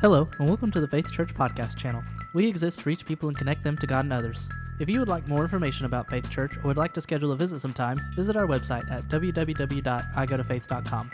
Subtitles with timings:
[0.00, 2.02] Hello, and welcome to the Faith Church Podcast channel.
[2.32, 4.48] We exist to reach people and connect them to God and others.
[4.78, 7.36] If you would like more information about Faith Church or would like to schedule a
[7.36, 11.10] visit sometime, visit our website at www.igotofaith.com.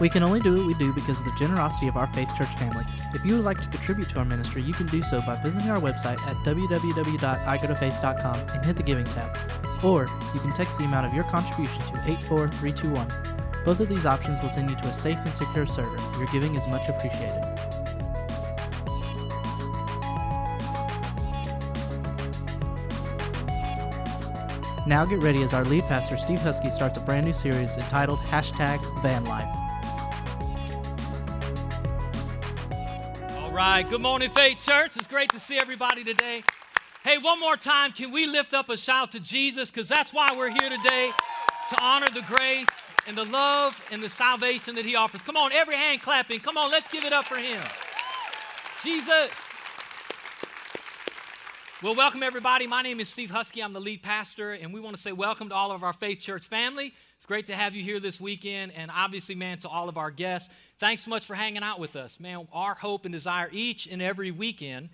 [0.00, 2.52] We can only do what we do because of the generosity of our Faith Church
[2.58, 2.84] family.
[3.14, 5.70] If you would like to contribute to our ministry, you can do so by visiting
[5.70, 9.59] our website at www.igotofaith.com and hit the Giving tab.
[9.82, 13.64] Or you can text the amount of your contribution to 84321.
[13.64, 15.96] Both of these options will send you to a safe and secure server.
[16.18, 17.44] Your giving is much appreciated.
[24.86, 28.18] Now get ready as our lead pastor Steve Husky starts a brand new series entitled
[28.20, 29.48] Hashtag Van Life.
[33.36, 33.88] All right.
[33.88, 34.96] Good morning, Faith Church.
[34.96, 36.42] It's great to see everybody today.
[37.02, 39.70] Hey, one more time, can we lift up a shout to Jesus?
[39.70, 41.10] Because that's why we're here today
[41.70, 42.68] to honor the grace
[43.06, 45.22] and the love and the salvation that He offers.
[45.22, 46.40] Come on, every hand clapping.
[46.40, 47.58] Come on, let's give it up for Him.
[48.84, 49.30] Jesus.
[51.82, 52.66] Well, welcome everybody.
[52.66, 53.62] My name is Steve Husky.
[53.62, 56.20] I'm the lead pastor, and we want to say welcome to all of our Faith
[56.20, 56.92] Church family.
[57.16, 60.10] It's great to have you here this weekend, and obviously, man, to all of our
[60.10, 60.52] guests.
[60.78, 62.20] Thanks so much for hanging out with us.
[62.20, 64.90] Man, our hope and desire each and every weekend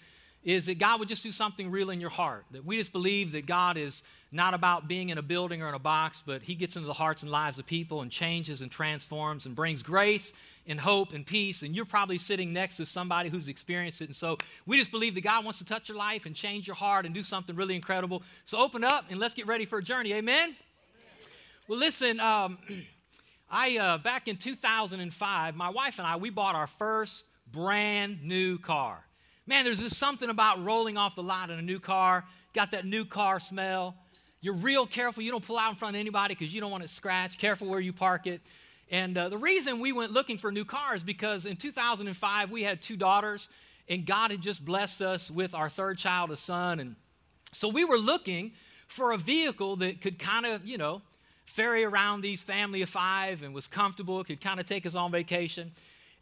[0.46, 2.44] is that God would just do something real in your heart.
[2.52, 5.74] That we just believe that God is not about being in a building or in
[5.74, 8.70] a box, but He gets into the hearts and lives of people and changes and
[8.70, 10.32] transforms and brings grace
[10.68, 11.62] and hope and peace.
[11.62, 14.04] And you're probably sitting next to somebody who's experienced it.
[14.04, 16.76] And so we just believe that God wants to touch your life and change your
[16.76, 18.22] heart and do something really incredible.
[18.44, 20.12] So open up and let's get ready for a journey.
[20.12, 20.54] Amen?
[21.66, 22.58] Well, listen, um,
[23.50, 28.58] I uh, back in 2005, my wife and I, we bought our first brand new
[28.58, 29.05] car.
[29.46, 32.24] Man, there's just something about rolling off the lot in a new car.
[32.52, 33.94] Got that new car smell.
[34.40, 35.22] You're real careful.
[35.22, 37.38] You don't pull out in front of anybody because you don't want it scratched.
[37.38, 38.40] Careful where you park it.
[38.90, 42.62] And uh, the reason we went looking for new car is because in 2005 we
[42.62, 43.48] had two daughters,
[43.88, 46.80] and God had just blessed us with our third child, a son.
[46.80, 46.96] And
[47.52, 48.52] so we were looking
[48.88, 51.02] for a vehicle that could kind of, you know,
[51.44, 55.10] ferry around these family of five and was comfortable, could kind of take us on
[55.10, 55.72] vacation.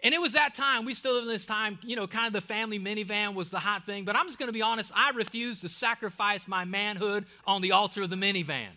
[0.03, 2.34] And it was that time, we still live in this time, you know, kind of
[2.34, 4.05] the family minivan was the hot thing.
[4.05, 7.72] But I'm just going to be honest, I refused to sacrifice my manhood on the
[7.72, 8.69] altar of the minivan.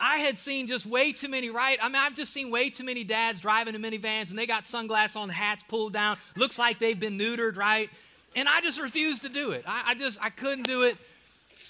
[0.00, 1.78] I had seen just way too many, right?
[1.82, 4.66] I mean, I've just seen way too many dads driving in minivans and they got
[4.66, 7.90] sunglasses on, hats pulled down, looks like they've been neutered, right?
[8.36, 9.64] And I just refused to do it.
[9.66, 10.96] I, I just, I couldn't do it.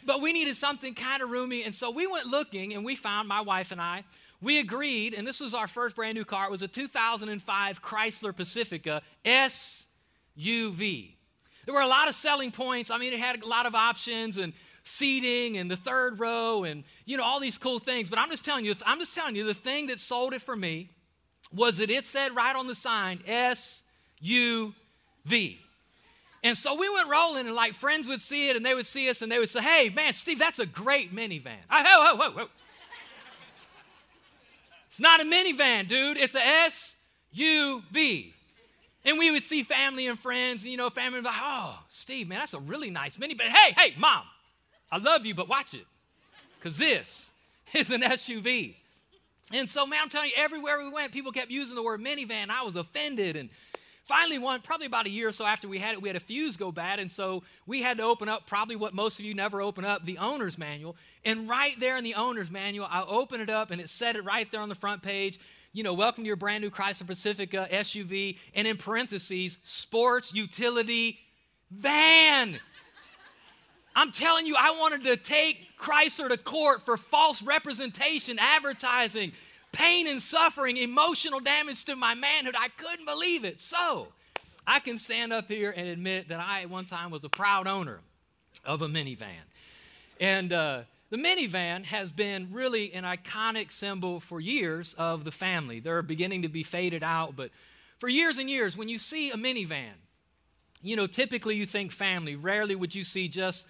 [0.04, 1.64] But we needed something kind of roomy.
[1.64, 4.04] And so we went looking and we found, my wife and I,
[4.40, 6.46] we agreed, and this was our first brand new car.
[6.46, 11.14] It was a 2005 Chrysler Pacifica SUV.
[11.64, 12.90] There were a lot of selling points.
[12.90, 14.52] I mean, it had a lot of options and
[14.84, 18.08] seating and the third row and you know all these cool things.
[18.08, 20.56] But I'm just telling you, I'm just telling you, the thing that sold it for
[20.56, 20.90] me
[21.52, 23.82] was that it said right on the sign SUV.
[26.44, 29.10] And so we went rolling, and like friends would see it, and they would see
[29.10, 31.58] us, and they would say, "Hey, man, Steve, that's a great minivan."
[34.98, 36.16] It's not a minivan, dude.
[36.16, 36.40] It's a
[37.36, 38.32] SUV.
[39.04, 41.80] And we would see family and friends, and, you know, family would be like, "Oh,
[41.88, 44.24] Steve, man, that's a really nice minivan." Hey, hey, mom,
[44.90, 45.86] I love you, but watch it,
[46.58, 47.30] because this
[47.72, 48.74] is an SUV.
[49.52, 52.50] And so, man, I'm telling you, everywhere we went, people kept using the word minivan.
[52.50, 53.50] I was offended, and
[54.08, 56.20] finally one probably about a year or so after we had it we had a
[56.20, 59.34] fuse go bad and so we had to open up probably what most of you
[59.34, 60.96] never open up the owner's manual.
[61.24, 64.24] And right there in the owner's manual i opened it up and it said it
[64.24, 65.38] right there on the front page
[65.72, 71.18] you know welcome to your brand new chrysler pacifica suv and in parentheses sports utility
[71.70, 72.58] van.
[73.94, 79.32] I'm telling you, I wanted to take Chrysler to court for false representation, advertising,
[79.72, 82.54] pain and suffering, emotional damage to my manhood.
[82.58, 83.60] I couldn't believe it.
[83.60, 84.08] So
[84.66, 87.66] I can stand up here and admit that I at one time was a proud
[87.66, 88.00] owner
[88.64, 89.46] of a minivan.
[90.20, 90.80] And uh,
[91.10, 95.80] the minivan has been really an iconic symbol for years of the family.
[95.80, 97.50] They're beginning to be faded out, but
[97.98, 99.94] for years and years, when you see a minivan,
[100.82, 102.36] you know, typically you think family.
[102.36, 103.66] Rarely would you see just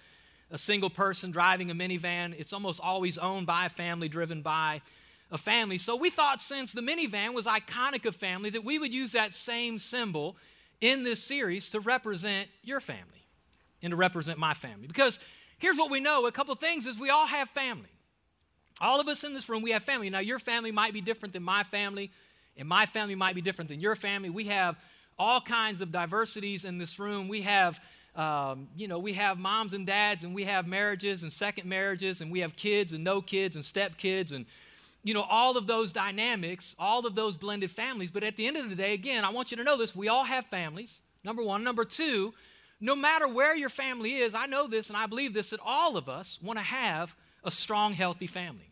[0.51, 2.39] a single person driving a minivan.
[2.39, 4.81] It's almost always owned by a family, driven by
[5.31, 5.77] a family.
[5.77, 9.33] So we thought since the minivan was iconic of family that we would use that
[9.33, 10.35] same symbol
[10.81, 13.25] in this series to represent your family
[13.81, 14.87] and to represent my family.
[14.87, 15.19] Because
[15.57, 17.89] here's what we know a couple things is we all have family.
[18.81, 20.09] All of us in this room, we have family.
[20.09, 22.11] Now, your family might be different than my family,
[22.57, 24.29] and my family might be different than your family.
[24.29, 24.77] We have
[25.17, 27.27] all kinds of diversities in this room.
[27.27, 27.79] We have
[28.15, 32.21] Um, you know, we have moms and dads, and we have marriages and second marriages,
[32.21, 34.45] and we have kids and no kids and stepkids and
[35.03, 38.11] you know, all of those dynamics, all of those blended families.
[38.11, 40.07] But at the end of the day, again, I want you to know this we
[40.07, 41.63] all have families, number one.
[41.63, 42.33] Number two,
[42.81, 45.97] no matter where your family is, I know this and I believe this that all
[45.97, 48.71] of us want to have a strong, healthy family.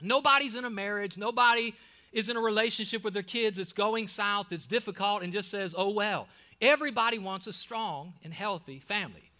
[0.00, 1.74] Nobody's in a marriage, nobody
[2.12, 5.74] is in a relationship with their kids that's going south, that's difficult, and just says,
[5.76, 6.26] oh well.
[6.60, 9.30] Everybody wants a strong and healthy family.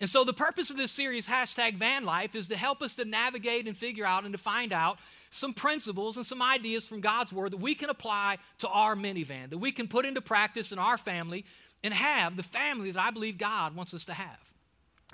[0.00, 3.04] And so, the purpose of this series, hashtag van life, is to help us to
[3.04, 4.98] navigate and figure out and to find out
[5.30, 9.50] some principles and some ideas from God's Word that we can apply to our minivan,
[9.50, 11.44] that we can put into practice in our family
[11.82, 14.38] and have the family that I believe God wants us to have.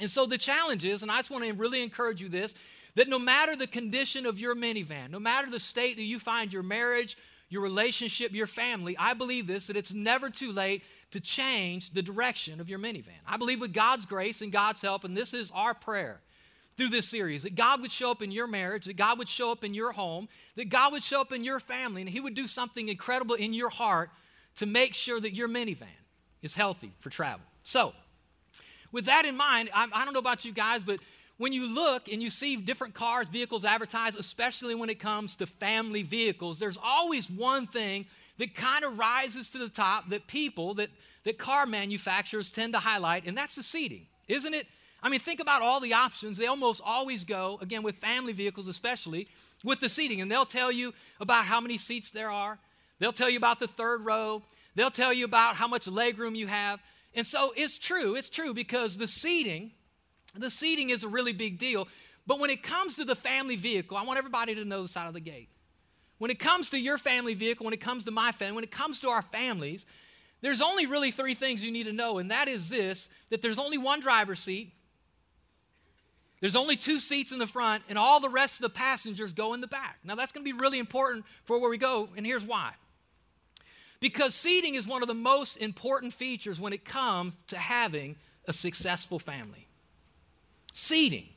[0.01, 2.55] And so, the challenge is, and I just want to really encourage you this,
[2.95, 6.53] that no matter the condition of your minivan, no matter the state that you find
[6.53, 7.17] your marriage,
[7.49, 12.03] your relationship, your family, I believe this that it's never too late to change the
[12.03, 13.21] direction of your minivan.
[13.27, 16.21] I believe with God's grace and God's help, and this is our prayer
[16.77, 19.53] through this series that God would show up in your marriage, that God would show
[19.53, 22.35] up in your home, that God would show up in your family, and He would
[22.35, 24.11] do something incredible in your heart
[24.57, 25.87] to make sure that your minivan
[26.43, 27.45] is healthy for travel.
[27.63, 27.93] So,
[28.91, 31.01] with that in mind, I, I don't know about you guys, but
[31.39, 35.47] when you look and you see different cars, vehicles advertised, especially when it comes to
[35.47, 38.07] family vehicles, there's always one thing
[38.39, 40.91] that kind of rises to the top that people, that,
[41.25, 44.67] that car manufacturers tend to highlight, and that's the seating, isn't it?
[45.03, 46.39] I mean, think about all the options.
[46.39, 49.27] They almost always go, again, with family vehicles especially,
[49.65, 50.21] with the seating.
[50.21, 52.59] And they'll tell you about how many seats there are,
[52.99, 54.43] they'll tell you about the third row,
[54.77, 56.81] they'll tell you about how much leg room you have.
[57.15, 59.73] And so it's true, it's true because the seating,
[60.37, 61.89] the seating is a really big deal.
[62.27, 65.09] But when it comes to the family vehicle, I want everybody to know the side
[65.09, 65.49] of the gate.
[66.19, 68.71] When it comes to your family vehicle, when it comes to my family, when it
[68.71, 69.85] comes to our families,
[70.41, 73.59] there's only really three things you need to know, and that is this that there's
[73.59, 74.73] only one driver's seat,
[76.43, 79.55] there's only two seats in the front, and all the rest of the passengers go
[79.55, 79.99] in the back.
[80.03, 82.73] Now, that's going to be really important for where we go, and here's why.
[84.01, 88.17] Because seating is one of the most important features when it comes to having
[88.49, 89.69] a successful family.
[90.75, 91.29] Seating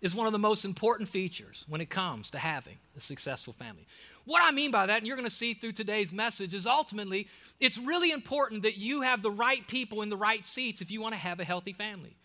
[0.00, 3.86] is one of the most important features when it comes to having a successful family.
[4.24, 7.28] What I mean by that, and you're going to see through today's message, is ultimately
[7.60, 11.02] it's really important that you have the right people in the right seats if you
[11.02, 12.16] want to have a healthy family.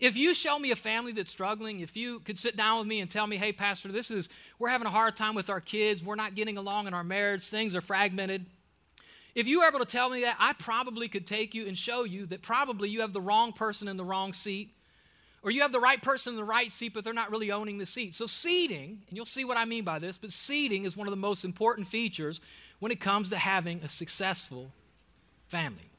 [0.00, 3.00] If you show me a family that's struggling, if you could sit down with me
[3.00, 6.02] and tell me, hey, Pastor, this is, we're having a hard time with our kids,
[6.02, 8.44] we're not getting along in our marriage, things are fragmented.
[9.34, 12.04] If you were able to tell me that, I probably could take you and show
[12.04, 14.70] you that probably you have the wrong person in the wrong seat,
[15.42, 17.78] or you have the right person in the right seat, but they're not really owning
[17.78, 18.14] the seat.
[18.14, 21.12] So, seating, and you'll see what I mean by this, but seating is one of
[21.12, 22.40] the most important features
[22.78, 24.70] when it comes to having a successful
[25.48, 25.90] family.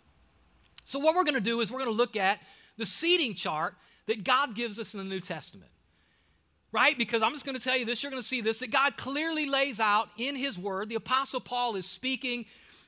[0.85, 2.39] So, what we're going to do is we're going to look at
[2.77, 3.75] the seating chart
[4.07, 5.71] that God gives us in the New Testament.
[6.71, 6.97] Right?
[6.97, 8.97] Because I'm just going to tell you this, you're going to see this, that God
[8.97, 10.89] clearly lays out in His Word.
[10.89, 12.45] The Apostle Paul is speaking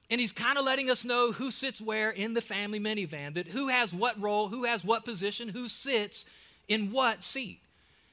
[0.09, 3.47] and he's kind of letting us know who sits where in the family minivan, that
[3.47, 6.25] who has what role, who has what position, who sits
[6.67, 7.59] in what seat.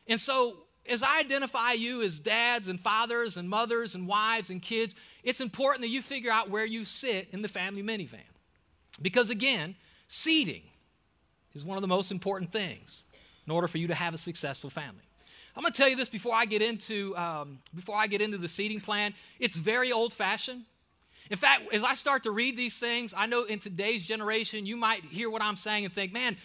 [0.09, 0.57] And so,
[0.87, 5.41] as I identify you as dads and fathers and mothers and wives and kids, it's
[5.41, 8.19] important that you figure out where you sit in the family minivan.
[9.01, 9.77] Because again,
[10.09, 10.63] seating
[11.55, 13.05] is one of the most important things
[13.47, 15.03] in order for you to have a successful family.
[15.57, 18.39] I'm going to tell you this before I get into um, before I get into
[18.39, 19.15] the seating plan.
[19.39, 20.63] It's very old-fashioned.
[21.31, 24.77] In fact, as I start to read these things, I know in today's generation you
[24.77, 26.37] might hear what I'm saying and think, "Man,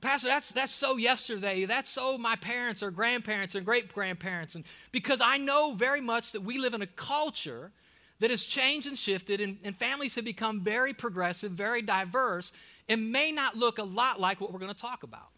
[0.00, 1.64] Pastor, that's that's so yesterday.
[1.64, 6.32] That's so my parents or grandparents or great grandparents." And because I know very much
[6.32, 7.72] that we live in a culture
[8.20, 12.52] that has changed and shifted, and, and families have become very progressive, very diverse,
[12.88, 15.28] it may not look a lot like what we're going to talk about.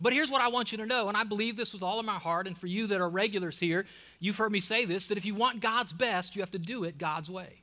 [0.00, 2.04] But here's what I want you to know, and I believe this with all of
[2.04, 3.86] my heart, and for you that are regulars here,
[4.18, 6.84] you've heard me say this that if you want God's best, you have to do
[6.84, 7.62] it God's way.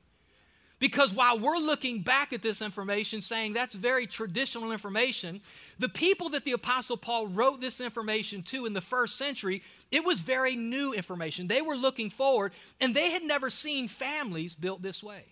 [0.80, 5.42] Because while we're looking back at this information saying that's very traditional information,
[5.78, 9.62] the people that the Apostle Paul wrote this information to in the first century,
[9.92, 11.48] it was very new information.
[11.48, 15.26] They were looking forward, and they had never seen families built this way.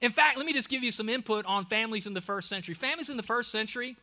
[0.00, 2.74] In fact, let me just give you some input on families in the first century.
[2.74, 3.96] Families in the first century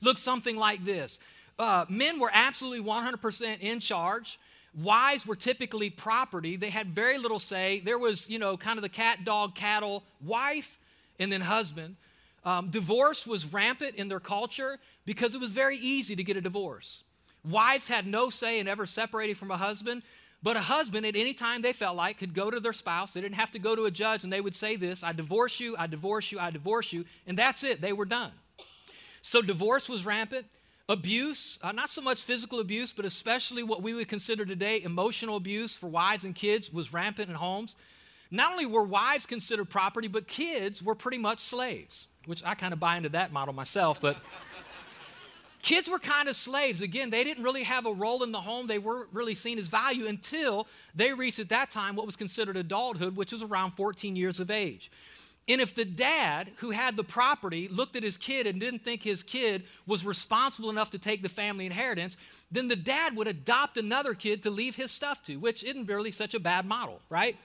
[0.00, 1.18] looked something like this
[1.58, 4.38] uh, men were absolutely 100% in charge.
[4.80, 6.56] Wives were typically property.
[6.56, 7.80] They had very little say.
[7.80, 10.78] There was, you know, kind of the cat, dog, cattle, wife,
[11.18, 11.96] and then husband.
[12.44, 16.40] Um, divorce was rampant in their culture because it was very easy to get a
[16.40, 17.02] divorce.
[17.44, 20.02] Wives had no say in ever separating from a husband.
[20.42, 23.12] But a husband, at any time they felt like, could go to their spouse.
[23.12, 25.58] They didn't have to go to a judge, and they would say this I divorce
[25.58, 27.80] you, I divorce you, I divorce you, and that's it.
[27.80, 28.32] They were done.
[29.20, 30.46] So divorce was rampant.
[30.88, 35.36] abuse, uh, not so much physical abuse, but especially what we would consider today emotional
[35.36, 37.76] abuse for wives and kids, was rampant in homes.
[38.30, 42.72] Not only were wives considered property, but kids were pretty much slaves, which I kind
[42.72, 44.16] of buy into that model myself, but.
[45.62, 46.80] Kids were kind of slaves.
[46.80, 48.66] Again, they didn't really have a role in the home.
[48.66, 52.56] They weren't really seen as value until they reached at that time what was considered
[52.56, 54.90] adulthood, which was around 14 years of age.
[55.48, 59.02] And if the dad who had the property looked at his kid and didn't think
[59.02, 62.18] his kid was responsible enough to take the family inheritance,
[62.52, 66.10] then the dad would adopt another kid to leave his stuff to, which isn't really
[66.10, 67.36] such a bad model, right?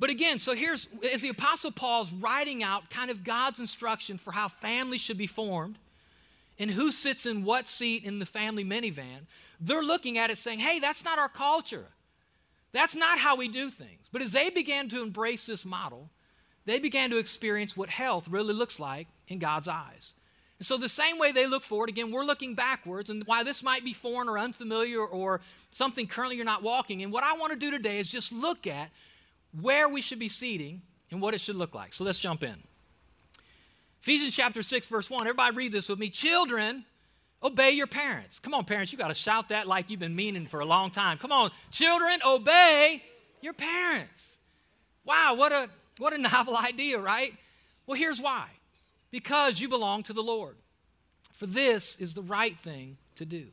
[0.00, 4.32] But again, so here's as the Apostle Paul's writing out kind of God's instruction for
[4.32, 5.78] how families should be formed
[6.58, 9.26] and who sits in what seat in the family minivan,
[9.60, 11.86] they're looking at it saying, hey, that's not our culture.
[12.72, 14.08] That's not how we do things.
[14.12, 16.10] But as they began to embrace this model,
[16.64, 20.14] they began to experience what health really looks like in God's eyes.
[20.58, 23.62] And so, the same way they look forward, again, we're looking backwards, and why this
[23.62, 27.52] might be foreign or unfamiliar or something currently you're not walking in, what I want
[27.52, 28.90] to do today is just look at
[29.58, 31.92] where we should be seating and what it should look like.
[31.92, 32.56] So, let's jump in.
[34.00, 35.22] Ephesians chapter 6, verse 1.
[35.22, 36.08] Everybody read this with me.
[36.08, 36.84] Children,
[37.42, 38.38] obey your parents.
[38.38, 40.90] Come on, parents, you got to shout that like you've been meaning for a long
[40.90, 41.18] time.
[41.18, 43.02] Come on, children, obey
[43.40, 44.36] your parents.
[45.04, 47.32] Wow, what a what a novel idea, right?
[47.86, 48.46] Well, here's why
[49.10, 50.56] because you belong to the Lord.
[51.32, 53.46] For this is the right thing to do.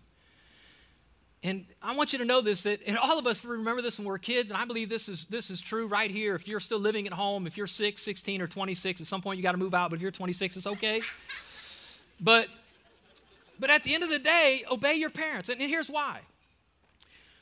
[1.46, 4.08] And I want you to know this that and all of us remember this when
[4.08, 6.34] we're kids, and I believe this is this is true right here.
[6.34, 9.38] If you're still living at home, if you're 6, 16, or 26, at some point
[9.38, 11.02] you got to move out, but if you're 26, it's okay.
[12.20, 12.48] but
[13.60, 15.50] but at the end of the day, obey your parents.
[15.50, 16.22] And here's why.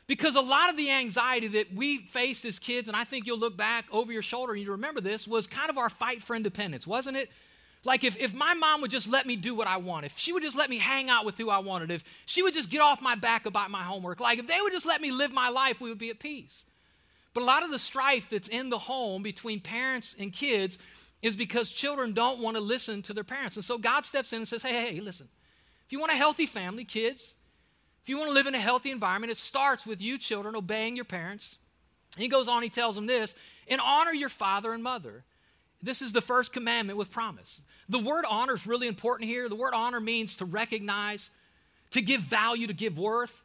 [0.05, 3.39] Because a lot of the anxiety that we faced as kids, and I think you'll
[3.39, 6.36] look back over your shoulder and you remember this, was kind of our fight for
[6.36, 7.31] independence, wasn't it?
[7.85, 10.31] Like if, if my mom would just let me do what I want, if she
[10.31, 12.81] would just let me hang out with who I wanted, if she would just get
[12.81, 15.49] off my back about my homework, like if they would just let me live my
[15.49, 16.65] life, we would be at peace.
[17.33, 20.77] But a lot of the strife that's in the home between parents and kids
[21.21, 23.57] is because children don't want to listen to their parents.
[23.57, 25.27] And so God steps in and says, hey, hey, hey, listen,
[25.85, 27.33] if you want a healthy family, kids,
[28.01, 30.95] if you want to live in a healthy environment, it starts with you children obeying
[30.95, 31.57] your parents.
[32.17, 33.35] He goes on, he tells them this
[33.67, 35.23] and honor your father and mother.
[35.81, 37.63] This is the first commandment with promise.
[37.93, 39.47] The word honor is really important here.
[39.47, 41.29] The word honor means to recognize,
[41.91, 43.42] to give value, to give worth.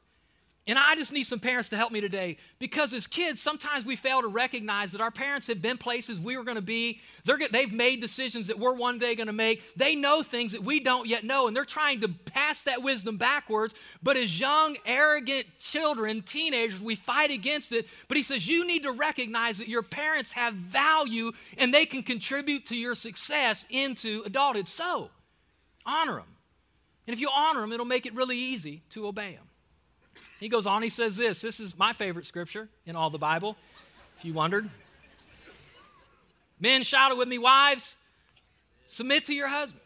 [0.68, 3.96] And I just need some parents to help me today because as kids, sometimes we
[3.96, 7.00] fail to recognize that our parents have been places we were going to be.
[7.24, 9.74] They're, they've made decisions that we're one day going to make.
[9.76, 13.16] They know things that we don't yet know, and they're trying to pass that wisdom
[13.16, 13.74] backwards.
[14.02, 17.86] But as young, arrogant children, teenagers, we fight against it.
[18.06, 22.02] But he says, You need to recognize that your parents have value and they can
[22.02, 24.68] contribute to your success into adulthood.
[24.68, 25.08] So,
[25.86, 26.36] honor them.
[27.06, 29.47] And if you honor them, it'll make it really easy to obey them.
[30.38, 31.40] He goes on, he says this.
[31.40, 33.56] This is my favorite scripture in all the Bible,
[34.18, 34.68] if you wondered.
[36.60, 37.96] Men, shout it with me, wives,
[38.86, 39.80] submit to your husband.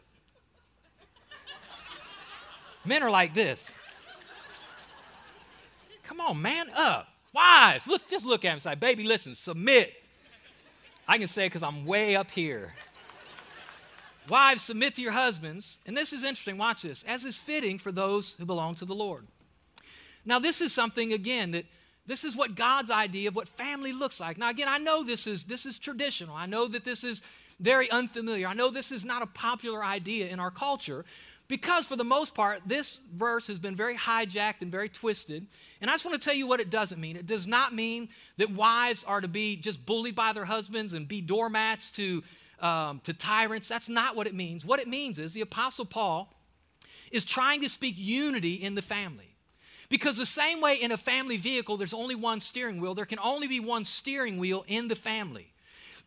[2.84, 3.74] Men are like this.
[6.02, 7.08] Come on, man up.
[7.32, 9.94] Wives, look, just look at him and say, baby, listen, submit.
[11.08, 12.74] I can say it because I'm way up here.
[14.28, 15.78] Wives, submit to your husbands.
[15.86, 18.94] And this is interesting, watch this, as is fitting for those who belong to the
[18.94, 19.26] Lord.
[20.24, 21.66] Now, this is something, again, that
[22.06, 24.38] this is what God's idea of what family looks like.
[24.38, 26.34] Now, again, I know this is, this is traditional.
[26.34, 27.22] I know that this is
[27.60, 28.48] very unfamiliar.
[28.48, 31.04] I know this is not a popular idea in our culture
[31.48, 35.46] because, for the most part, this verse has been very hijacked and very twisted.
[35.80, 37.16] And I just want to tell you what it doesn't mean.
[37.16, 41.06] It does not mean that wives are to be just bullied by their husbands and
[41.06, 42.22] be doormats to,
[42.60, 43.68] um, to tyrants.
[43.68, 44.64] That's not what it means.
[44.64, 46.32] What it means is the Apostle Paul
[47.10, 49.31] is trying to speak unity in the family.
[49.92, 53.18] Because the same way in a family vehicle, there's only one steering wheel, there can
[53.18, 55.51] only be one steering wheel in the family.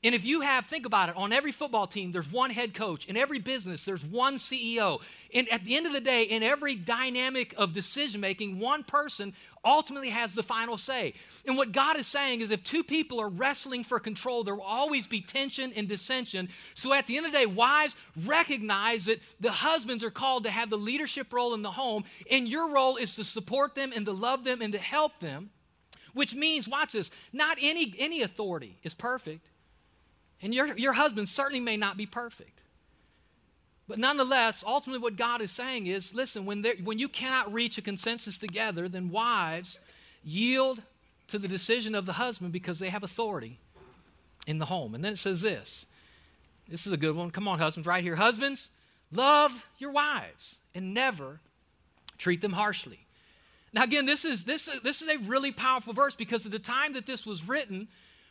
[0.05, 3.07] And if you have, think about it, on every football team, there's one head coach.
[3.07, 5.01] In every business, there's one CEO.
[5.33, 9.33] And at the end of the day, in every dynamic of decision making, one person
[9.65, 11.15] ultimately has the final say.
[11.47, 14.62] And what God is saying is if two people are wrestling for control, there will
[14.62, 16.50] always be tension and dissension.
[16.75, 17.95] So at the end of the day, wives
[18.27, 22.47] recognize that the husbands are called to have the leadership role in the home, and
[22.47, 25.50] your role is to support them and to love them and to help them.
[26.13, 29.50] Which means, watch this, not any, any authority is perfect.
[30.45, 32.61] And your, your husband certainly may not be perfect.
[33.87, 37.81] But nonetheless, ultimately, what God is saying is listen, when, when you cannot reach a
[37.81, 39.79] consensus together, then wives
[40.23, 40.83] yield
[41.29, 43.57] to the decision of the husband because they have authority
[44.45, 44.93] in the home.
[44.93, 45.87] And then it says this
[46.69, 47.31] this is a good one.
[47.31, 48.15] Come on, husbands, right here.
[48.15, 48.69] Husbands,
[49.11, 51.39] love your wives and never
[52.19, 52.99] treat them harshly.
[53.73, 56.93] Now, again, this is, this, this is a really powerful verse because at the time
[56.93, 57.87] that this was written,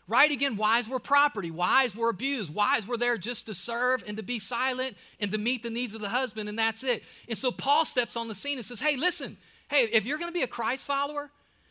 [0.07, 4.17] right, again, wives were property, wives were abused, wives were there just to serve and
[4.17, 7.03] to be silent and to meet the needs of the husband, and that's it.
[7.29, 9.37] And so Paul steps on the scene and says, Hey, listen,
[9.69, 11.31] hey, if you're going to be a Christ follower,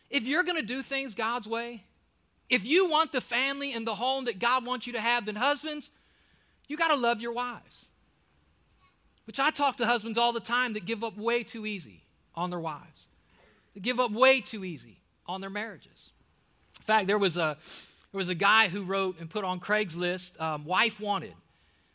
[0.10, 1.84] if you're going to do things God's way,
[2.50, 5.36] if you want the family and the home that God wants you to have, then
[5.36, 5.90] husbands,
[6.68, 7.88] you got to love your wives.
[9.26, 12.04] Which I talk to husbands all the time that give up way too easy
[12.36, 13.08] on their wives.
[13.74, 16.12] They give up way too easy on their marriages.
[16.80, 17.58] In fact, there was a
[18.14, 21.34] there was a guy who wrote and put on Craigslist, um, "Wife wanted."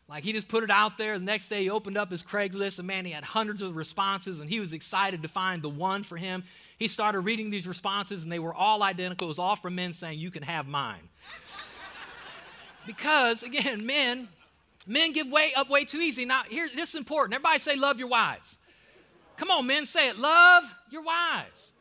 [0.07, 1.19] Like he just put it out there.
[1.19, 4.41] The next day, he opened up his Craigslist, and man, he had hundreds of responses,
[4.41, 6.45] and he was excited to find the one for him.
[6.79, 9.29] He started reading these responses, and they were all identical.
[9.29, 11.09] It was all from men saying, "You can have mine."
[12.87, 14.29] because again, men
[14.89, 16.25] Men give way up way too easy.
[16.25, 17.35] Now, here, this is important.
[17.35, 18.59] Everybody say, love your wives.
[19.37, 20.19] Come on, men, say it.
[20.19, 21.73] Love your wives.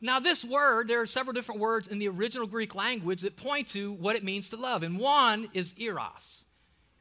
[0.00, 3.68] Now, this word, there are several different words in the original Greek language that point
[3.68, 4.82] to what it means to love.
[4.82, 6.46] And one is eros.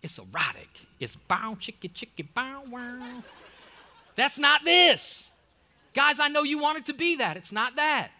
[0.01, 0.69] It's erotic.
[0.99, 3.23] It's bow, chicky, chicky, bow, wow.
[4.15, 5.29] That's not this.
[5.93, 7.37] Guys, I know you want it to be that.
[7.37, 8.11] It's not that.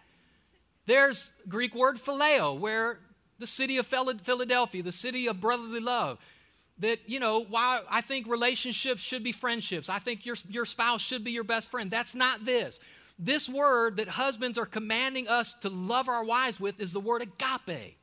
[0.86, 2.98] There's Greek word phileo, where
[3.38, 6.18] the city of Philadelphia, the city of brotherly love,
[6.78, 11.02] that, you know, while I think relationships should be friendships, I think your, your spouse
[11.02, 11.90] should be your best friend.
[11.90, 12.80] That's not this.
[13.22, 17.20] This word that husbands are commanding us to love our wives with is the word
[17.20, 17.98] agape.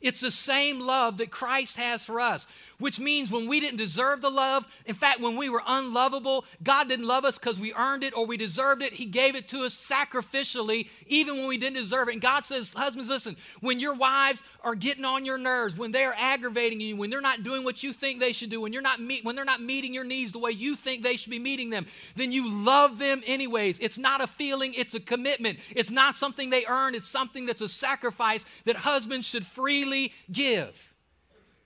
[0.00, 2.46] It's the same love that Christ has for us,
[2.78, 6.88] which means when we didn't deserve the love, in fact, when we were unlovable, God
[6.88, 8.92] didn't love us because we earned it or we deserved it.
[8.92, 12.12] He gave it to us sacrificially, even when we didn't deserve it.
[12.12, 16.04] And God says, Husbands, listen, when your wives are getting on your nerves, when they
[16.04, 18.82] are aggravating you, when they're not doing what you think they should do, when, you're
[18.82, 21.38] not meet, when they're not meeting your needs the way you think they should be
[21.38, 21.86] meeting them,
[22.16, 23.78] then you love them anyways.
[23.78, 25.58] It's not a feeling, it's a commitment.
[25.70, 29.44] It's not something they earn, it's something that's a sacrifice that husbands should
[29.88, 30.94] freely give.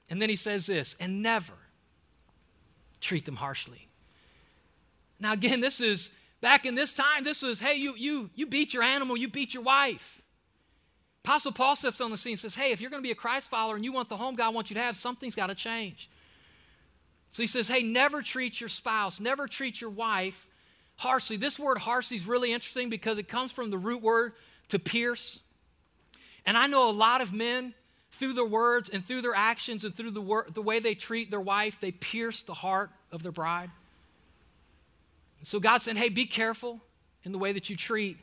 [0.08, 1.54] And then he says this, and never
[3.00, 3.88] treat them harshly.
[5.18, 8.74] Now, again, this is back in this time, this was, hey, you you you beat
[8.74, 10.22] your animal, you beat your wife.
[11.24, 13.16] Apostle Paul steps on the scene and says, Hey, if you're going to be a
[13.16, 15.54] Christ follower and you want the home God wants you to have, something's got to
[15.54, 16.10] change.
[17.30, 20.48] So he says, Hey, never treat your spouse, never treat your wife
[20.96, 21.36] harshly.
[21.36, 24.32] This word harshly is really interesting because it comes from the root word
[24.70, 25.38] to pierce.
[26.44, 27.72] And I know a lot of men,
[28.12, 31.30] through their words and through their actions and through the, wor- the way they treat
[31.30, 33.70] their wife, they pierce the heart of their bride.
[35.42, 36.80] So God said, Hey, be careful
[37.24, 38.18] in the way that you treat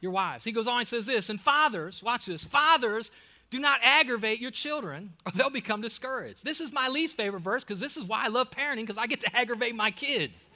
[0.00, 0.44] your wives.
[0.44, 3.10] He goes on and says this, and fathers, watch this, fathers,
[3.50, 6.44] do not aggravate your children or they'll become discouraged.
[6.44, 9.06] This is my least favorite verse because this is why I love parenting because I
[9.06, 10.48] get to aggravate my kids.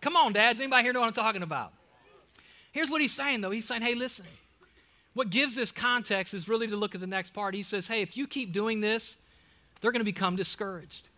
[0.00, 0.60] Come on, dads.
[0.60, 1.72] Anybody here know what I'm talking about?
[2.72, 3.50] Here's what he's saying, though.
[3.50, 4.26] He's saying, hey, listen,
[5.14, 7.54] what gives this context is really to look at the next part.
[7.54, 9.16] He says, hey, if you keep doing this,
[9.80, 11.08] they're going to become discouraged.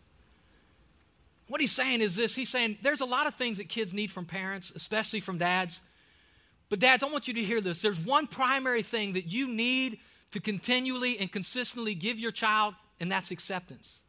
[1.48, 4.10] What he's saying is this he's saying there's a lot of things that kids need
[4.10, 5.82] from parents, especially from dads.
[6.68, 7.80] But, dads, I want you to hear this.
[7.80, 10.00] There's one primary thing that you need
[10.32, 14.00] to continually and consistently give your child, and that's acceptance.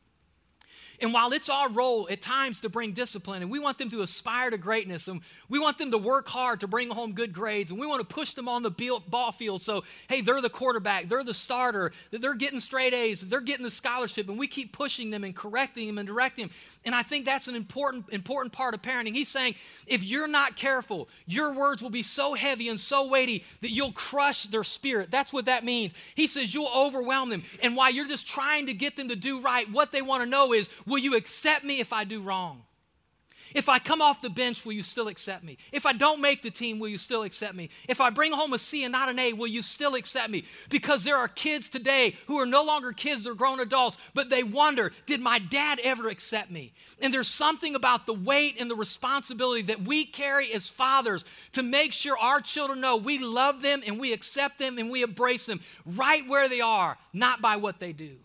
[1.00, 4.02] And while it's our role at times to bring discipline, and we want them to
[4.02, 7.72] aspire to greatness, and we want them to work hard to bring home good grades,
[7.72, 11.08] and we want to push them on the ball field so, hey, they're the quarterback,
[11.08, 15.12] they're the starter, they're getting straight A's, they're getting the scholarship, and we keep pushing
[15.12, 16.56] them and correcting them and directing them.
[16.86, 19.14] And I think that's an important, important part of parenting.
[19.14, 19.56] He's saying,
[19.86, 23.92] if you're not careful, your words will be so heavy and so weighty that you'll
[23.92, 25.12] crush their spirit.
[25.12, 25.94] That's what that means.
[26.16, 27.44] He says you'll overwhelm them.
[27.62, 30.30] And while you're just trying to get them to do right, what they want to
[30.30, 32.64] know is, Will you accept me if I do wrong?
[33.54, 35.58] If I come off the bench, will you still accept me?
[35.72, 37.70] If I don't make the team, will you still accept me?
[37.88, 40.44] If I bring home a C and not an A, will you still accept me?
[40.70, 44.44] Because there are kids today who are no longer kids, they're grown adults, but they
[44.44, 46.74] wonder, did my dad ever accept me?
[47.02, 51.24] And there's something about the weight and the responsibility that we carry as fathers
[51.54, 55.04] to make sure our children know we love them and we accept them and we
[55.04, 58.18] embrace them right where they are, not by what they do.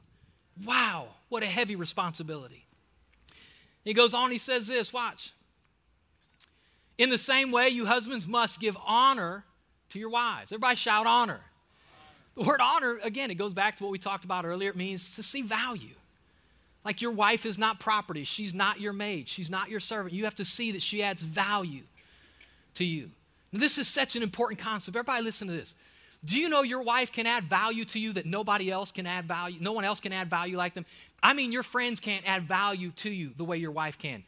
[0.64, 1.08] Wow.
[1.32, 2.66] What a heavy responsibility.
[3.84, 5.32] He goes on, he says this watch.
[6.98, 9.42] In the same way, you husbands must give honor
[9.88, 10.52] to your wives.
[10.52, 11.40] Everybody shout honor.
[12.36, 14.68] The word honor, again, it goes back to what we talked about earlier.
[14.68, 15.94] It means to see value.
[16.84, 20.12] Like your wife is not property, she's not your maid, she's not your servant.
[20.12, 21.84] You have to see that she adds value
[22.74, 23.08] to you.
[23.52, 24.94] Now, this is such an important concept.
[24.94, 25.74] Everybody, listen to this.
[26.24, 29.24] Do you know your wife can add value to you that nobody else can add
[29.24, 29.58] value?
[29.60, 30.86] No one else can add value like them.
[31.22, 34.22] I mean, your friends can't add value to you the way your wife can.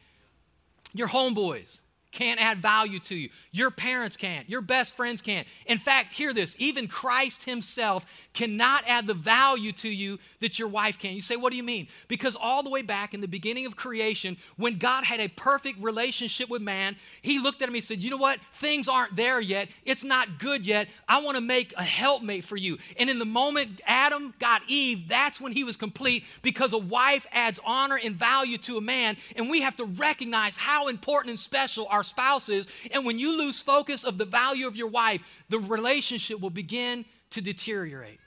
[0.92, 1.80] Your homeboys
[2.14, 3.28] can't add value to you.
[3.50, 4.48] Your parents can't.
[4.48, 5.46] Your best friends can't.
[5.66, 10.68] In fact, hear this even Christ Himself cannot add the value to you that your
[10.68, 11.14] wife can.
[11.14, 11.88] You say, What do you mean?
[12.08, 15.82] Because all the way back in the beginning of creation, when God had a perfect
[15.82, 18.40] relationship with man, He looked at him and said, You know what?
[18.52, 19.68] Things aren't there yet.
[19.84, 20.88] It's not good yet.
[21.08, 22.78] I want to make a helpmate for you.
[22.96, 27.26] And in the moment Adam got Eve, that's when he was complete because a wife
[27.32, 29.16] adds honor and value to a man.
[29.34, 32.68] And we have to recognize how important and special our spouse is.
[32.92, 37.04] And when you lose focus of the value of your wife, the relationship will begin
[37.30, 38.20] to deteriorate.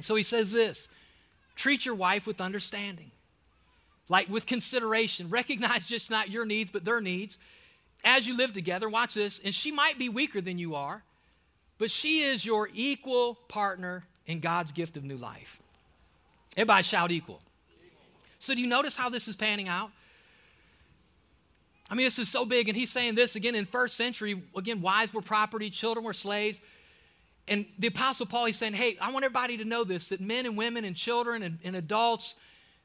[0.00, 0.88] So he says this
[1.54, 3.10] treat your wife with understanding,
[4.08, 5.28] like with consideration.
[5.28, 7.38] Recognize just not your needs, but their needs.
[8.02, 11.02] As you live together, watch this, and she might be weaker than you are,
[11.76, 15.60] but she is your equal partner in God's gift of new life.
[16.56, 17.42] Everybody shout equal.
[18.38, 19.90] So, do you notice how this is panning out?
[21.90, 22.68] I mean, this is so big.
[22.68, 24.40] And he's saying this again in first century.
[24.56, 26.60] Again, wives were property, children were slaves.
[27.48, 30.46] And the Apostle Paul, he's saying, hey, I want everybody to know this that men
[30.46, 32.36] and women and children and, and adults,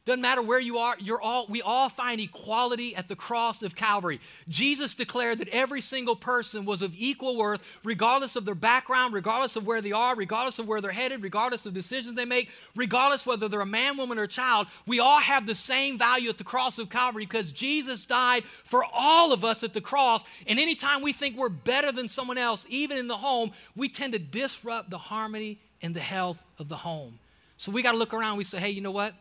[0.06, 3.76] doesn't matter where you are, you're all, we all find equality at the cross of
[3.76, 4.20] Calvary.
[4.48, 9.56] Jesus declared that every single person was of equal worth, regardless of their background, regardless
[9.56, 13.26] of where they are, regardless of where they're headed, regardless of decisions they make, regardless
[13.26, 14.68] whether they're a man, woman, or child.
[14.86, 18.86] We all have the same value at the cross of Calvary because Jesus died for
[18.94, 20.24] all of us at the cross.
[20.46, 24.14] And anytime we think we're better than someone else, even in the home, we tend
[24.14, 27.18] to disrupt the harmony and the health of the home.
[27.58, 28.38] So we got to look around.
[28.38, 29.16] We say, hey, you know what?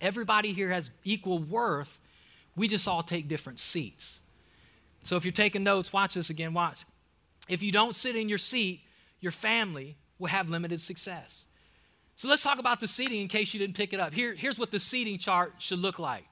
[0.00, 2.00] Everybody here has equal worth.
[2.56, 4.20] We just all take different seats.
[5.02, 6.54] So if you're taking notes, watch this again.
[6.54, 6.84] Watch.
[7.48, 8.82] If you don't sit in your seat,
[9.20, 11.46] your family will have limited success.
[12.16, 14.12] So let's talk about the seating in case you didn't pick it up.
[14.12, 16.24] Here, here's what the seating chart should look like.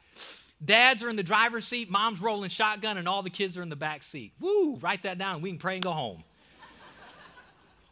[0.64, 3.68] Dads are in the driver's seat, mom's rolling shotgun, and all the kids are in
[3.68, 4.32] the back seat.
[4.40, 5.42] Woo, write that down.
[5.42, 6.24] We can pray and go home.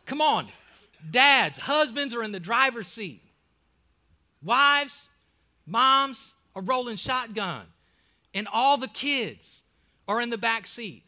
[0.06, 0.48] Come on.
[1.10, 3.22] Dads, husbands are in the driver's seat.
[4.42, 5.08] Wives,
[5.66, 7.66] Moms are rolling shotgun,
[8.35, 9.62] and all the kids
[10.07, 11.03] are in the back seat.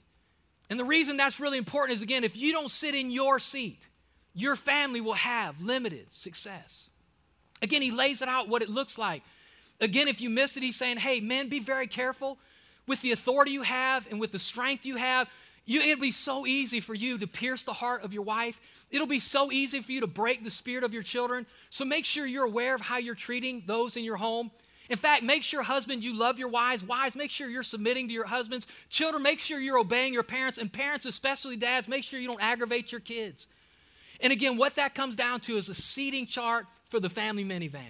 [0.69, 3.87] And the reason that's really important is again, if you don't sit in your seat,
[4.35, 6.90] your family will have limited success.
[7.62, 9.23] Again, he lays it out what it looks like.
[9.81, 12.38] Again, if you missed it, he's saying, hey, men, be very careful
[12.87, 15.29] with the authority you have and with the strength you have.
[15.66, 18.61] You, it'll be so easy for you to pierce the heart of your wife.
[18.90, 21.44] It'll be so easy for you to break the spirit of your children.
[21.70, 24.52] So make sure you're aware of how you're treating those in your home.
[24.88, 26.85] In fact, make sure, husband, you love your wives.
[26.85, 28.68] Wives, make sure you're submitting to your husbands.
[28.88, 30.59] Children, make sure you're obeying your parents.
[30.59, 33.48] And parents, especially dads, make sure you don't aggravate your kids.
[34.20, 37.83] And again, what that comes down to is a seating chart for the family minivan.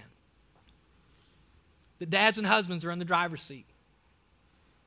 [1.98, 3.66] The dads and husbands are in the driver's seat,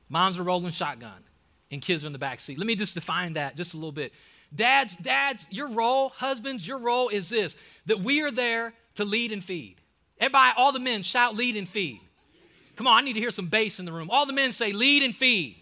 [0.08, 1.22] moms are rolling shotgun
[1.70, 2.58] and kids are in the back seat.
[2.58, 4.12] Let me just define that just a little bit.
[4.54, 7.56] Dads, dads, your role, husbands, your role is this
[7.86, 9.76] that we are there to lead and feed.
[10.18, 12.00] Everybody, all the men shout lead and feed.
[12.76, 14.10] Come on, I need to hear some bass in the room.
[14.10, 15.56] All the men say lead and feed.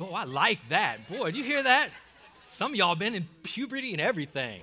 [0.00, 1.08] Oh, I like that.
[1.08, 1.90] Boy, did you hear that?
[2.48, 4.62] Some of y'all been in puberty and everything.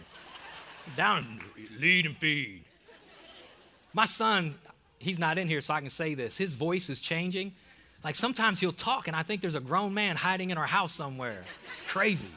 [0.95, 1.39] Down,
[1.79, 2.63] lead and feed.
[3.93, 4.55] My son,
[4.99, 6.37] he's not in here, so I can say this.
[6.37, 7.53] His voice is changing.
[8.05, 10.93] Like sometimes he'll talk, and I think there's a grown man hiding in our house
[10.93, 11.41] somewhere.
[11.71, 12.29] It's crazy.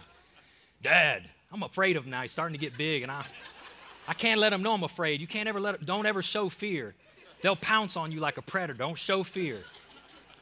[0.82, 2.22] Dad, I'm afraid of him now.
[2.22, 3.22] He's starting to get big, and I,
[4.08, 5.20] I can't let him know I'm afraid.
[5.20, 6.94] You can't ever let don't ever show fear.
[7.42, 8.78] They'll pounce on you like a predator.
[8.78, 9.58] Don't show fear.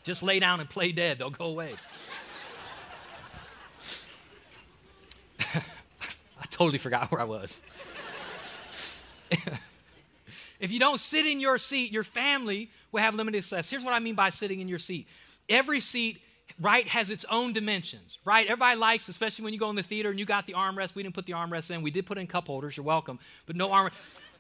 [0.05, 1.19] Just lay down and play dead.
[1.19, 1.75] They'll go away.
[5.55, 7.61] I totally forgot where I was.
[10.61, 13.71] if you don't sit in your seat, your family will have limited success.
[13.71, 15.07] Here's what I mean by sitting in your seat.
[15.49, 16.21] Every seat
[16.61, 18.47] right has its own dimensions right?
[18.47, 20.95] Everybody likes especially when you go in the theater and you got the armrest.
[20.95, 21.83] We didn't put the armrest in.
[21.83, 22.77] We did put in cup holders.
[22.77, 23.19] You're welcome.
[23.45, 23.91] But no arm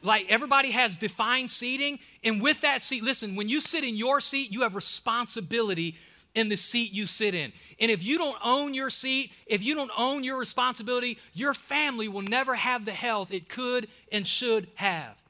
[0.03, 1.99] like everybody has defined seating.
[2.25, 5.97] And with that seat listen when you sit in your seat you have responsibility
[6.35, 7.53] in the seat you sit in.
[7.79, 12.09] And if you don't own your seat if you don't own your responsibility your family
[12.09, 15.26] will never have the health it could and should have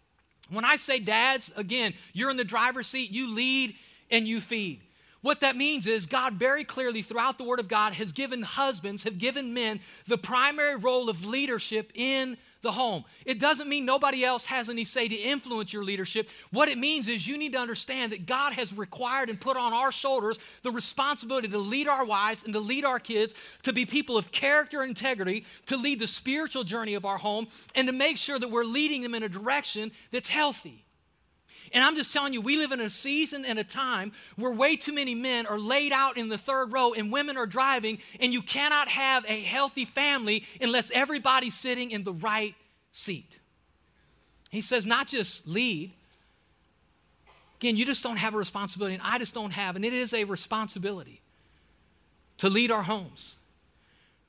[0.51, 3.75] when I say dads, again, you're in the driver's seat, you lead
[4.11, 4.81] and you feed.
[5.23, 9.03] What that means is God very clearly throughout the Word of God has given husbands,
[9.05, 13.05] have given men the primary role of leadership in the home.
[13.25, 16.29] It doesn't mean nobody else has any say to influence your leadership.
[16.51, 19.73] What it means is you need to understand that God has required and put on
[19.73, 23.85] our shoulders the responsibility to lead our wives and to lead our kids, to be
[23.85, 27.93] people of character and integrity, to lead the spiritual journey of our home, and to
[27.93, 30.86] make sure that we're leading them in a direction that's healthy.
[31.73, 34.77] And I'm just telling you, we live in a season and a time where way
[34.77, 38.33] too many men are laid out in the third row and women are driving, and
[38.33, 42.55] you cannot have a healthy family unless everybody's sitting in the right
[42.91, 43.41] seat.
[44.51, 45.93] He says, not just lead.
[47.59, 50.13] Again, you just don't have a responsibility, and I just don't have, and it is
[50.13, 51.21] a responsibility
[52.39, 53.37] to lead our homes.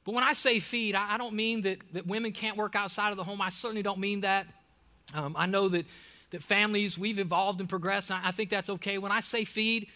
[0.05, 3.17] But when I say feed, I, don't mean that, that women can't work outside of
[3.17, 3.41] the home.
[3.41, 4.47] I certainly don't mean that.
[5.13, 5.85] Um, I know that,
[6.31, 8.97] that families, we've evolved and progressed, and I, think that's okay.
[8.97, 9.87] When I say feed,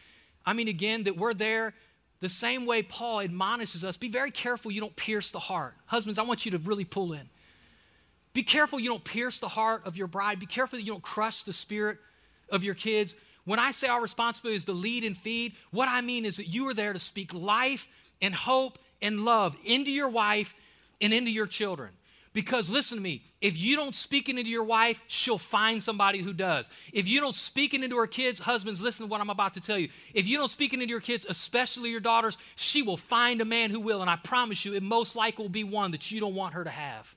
[0.46, 1.74] I mean, again, that we're there
[2.22, 5.74] the same way Paul admonishes us be very careful you don't pierce the heart.
[5.88, 7.30] Husbands, I want you to really pull in.
[8.34, 10.39] Be careful you don't pierce the heart of your bride.
[10.39, 11.98] Be careful that you don't crush the spirit
[12.50, 13.15] of your kids.
[13.44, 16.48] When I say our responsibility is to lead and feed, what I mean is that
[16.48, 17.88] you are there to speak life
[18.22, 20.54] and hope and love into your wife
[21.02, 21.89] and into your children.
[22.34, 26.20] Because listen to me, if you don't speak it into your wife, she'll find somebody
[26.20, 26.70] who does.
[26.94, 29.62] If you don't speak it into her kids, husbands, listen to what I'm about to
[29.62, 29.89] tell you.
[30.13, 33.46] If you don't speak it into your kids, especially your daughters, she will find a
[33.46, 34.02] man who will.
[34.02, 36.63] And I promise you, it most likely will be one that you don't want her
[36.63, 37.13] to have.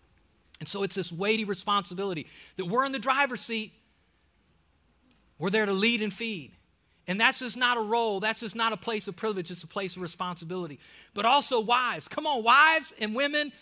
[0.59, 3.73] And so it's this weighty responsibility that we're in the driver's seat.
[5.39, 6.53] We're there to lead and feed.
[7.07, 8.19] And that's just not a role.
[8.19, 9.51] That's just not a place of privilege.
[9.51, 10.81] It's a place of responsibility.
[11.13, 12.09] But also, wives.
[12.09, 13.53] Come on, wives and women,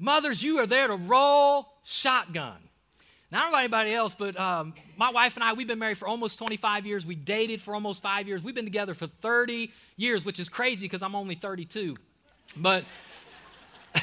[0.00, 2.56] mothers, you are there to roll shotgun.
[3.30, 5.78] Now, I don't know about anybody else, but um, my wife and I, we've been
[5.78, 7.06] married for almost 25 years.
[7.06, 8.42] We dated for almost five years.
[8.42, 11.94] We've been together for 30 years, which is crazy because I'm only 32.
[12.56, 12.84] But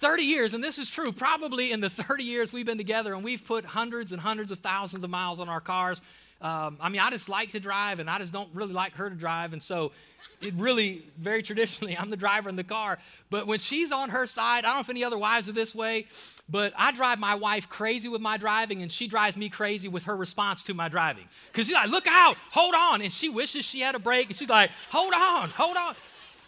[0.00, 3.24] 30 years, and this is true, probably in the 30 years we've been together, and
[3.24, 6.02] we've put hundreds and hundreds of thousands of miles on our cars.
[6.42, 9.08] Um, I mean, I just like to drive, and I just don't really like her
[9.08, 9.52] to drive.
[9.54, 9.92] And so,
[10.40, 12.98] it really, very traditionally, I'm the driver in the car.
[13.30, 15.74] But when she's on her side, I don't know if any other wives are this
[15.74, 16.06] way,
[16.48, 20.04] but I drive my wife crazy with my driving, and she drives me crazy with
[20.04, 21.24] her response to my driving.
[21.50, 23.02] Because she's like, look out, hold on.
[23.02, 25.94] And she wishes she had a brake, and she's like, hold on, hold on.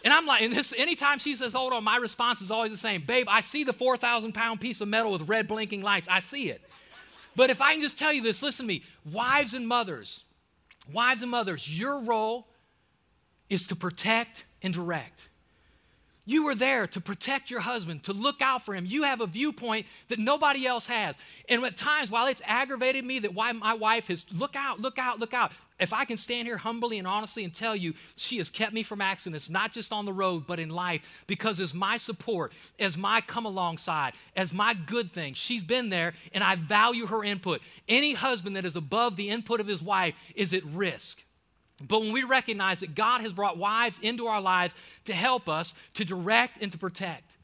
[0.03, 2.77] And I'm like, and this, anytime she says, hold on, my response is always the
[2.77, 3.01] same.
[3.01, 6.07] Babe, I see the 4,000 pound piece of metal with red blinking lights.
[6.07, 6.61] I see it.
[7.35, 8.83] But if I can just tell you this, listen to me.
[9.11, 10.23] Wives and mothers,
[10.93, 12.47] wives and mothers, your role
[13.49, 15.29] is to protect and direct.
[16.27, 18.85] You are there to protect your husband, to look out for him.
[18.87, 21.15] You have a viewpoint that nobody else has.
[21.47, 24.97] And at times, while it's aggravated me that why my wife has, look out, look
[24.97, 25.51] out, look out.
[25.79, 28.81] If I can stand here humbly and honestly and tell you, she has kept me
[28.81, 32.97] from accidents, not just on the road, but in life, because as my support, as
[32.97, 37.61] my come alongside, as my good thing, she's been there and I value her input.
[37.87, 41.21] Any husband that is above the input of his wife is at risk.
[41.81, 45.73] But when we recognize that God has brought wives into our lives to help us,
[45.95, 47.35] to direct and to protect,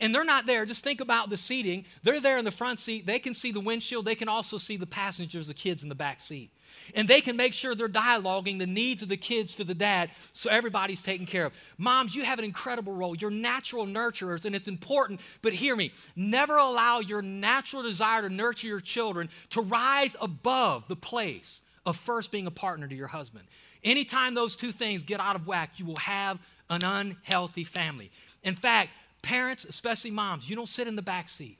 [0.00, 1.84] and they're not there, just think about the seating.
[2.02, 3.04] They're there in the front seat.
[3.04, 4.06] They can see the windshield.
[4.06, 6.50] They can also see the passengers, the kids in the back seat.
[6.94, 10.10] And they can make sure they're dialoguing the needs of the kids to the dad
[10.32, 11.52] so everybody's taken care of.
[11.76, 13.14] Moms, you have an incredible role.
[13.14, 15.20] You're natural nurturers, and it's important.
[15.42, 20.88] But hear me never allow your natural desire to nurture your children to rise above
[20.88, 23.44] the place of first being a partner to your husband.
[23.82, 26.38] Anytime those two things get out of whack, you will have
[26.68, 28.10] an unhealthy family.
[28.42, 28.90] In fact,
[29.22, 31.58] parents, especially moms, you don't sit in the back seat.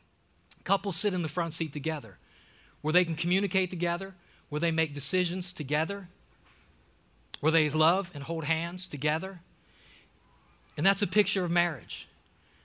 [0.65, 2.19] Couples sit in the front seat together
[2.83, 4.15] where they can communicate together,
[4.49, 6.09] where they make decisions together,
[7.41, 9.41] where they love and hold hands together.
[10.77, 12.09] And that's a picture of marriage.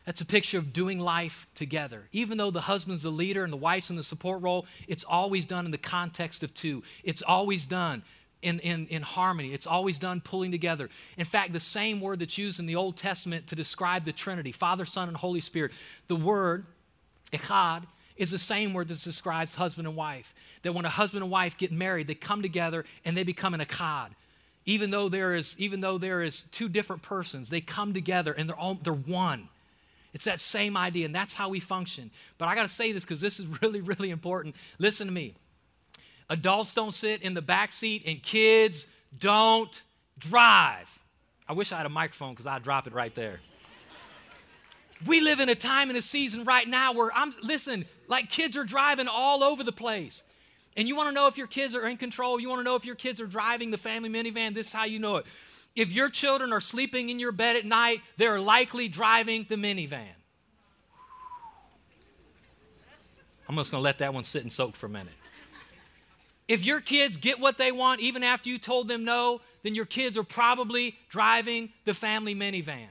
[0.05, 2.03] That's a picture of doing life together.
[2.11, 5.45] Even though the husband's the leader and the wife's in the support role, it's always
[5.45, 6.83] done in the context of two.
[7.03, 8.03] It's always done
[8.45, 9.53] in, in, in harmony.
[9.53, 10.89] It's always done pulling together.
[11.17, 14.51] In fact, the same word that's used in the Old Testament to describe the Trinity,
[14.51, 15.71] Father, Son, and Holy Spirit,
[16.08, 16.65] the word,
[17.34, 17.84] echad,
[18.17, 20.36] is the same word that describes husband and wife.
[20.62, 23.60] That when a husband and wife get married, they come together and they become an
[23.60, 24.10] echad.
[24.65, 28.47] Even though there is, even though there is two different persons, they come together and
[28.47, 29.49] they're all they're one.
[30.13, 32.10] It's that same idea, and that's how we function.
[32.38, 34.55] But I got to say this because this is really, really important.
[34.79, 35.34] Listen to me.
[36.29, 39.81] Adults don't sit in the back seat, and kids don't
[40.17, 40.99] drive.
[41.47, 43.39] I wish I had a microphone because I'd drop it right there.
[45.05, 48.57] we live in a time and a season right now where I'm, listen, like kids
[48.57, 50.23] are driving all over the place.
[50.77, 52.75] And you want to know if your kids are in control, you want to know
[52.75, 55.25] if your kids are driving the family minivan, this is how you know it.
[55.75, 60.05] If your children are sleeping in your bed at night, they're likely driving the minivan.
[63.47, 65.13] I'm just going to let that one sit and soak for a minute.
[66.47, 69.86] If your kids get what they want even after you told them no, then your
[69.86, 72.89] kids are probably driving the family minivan.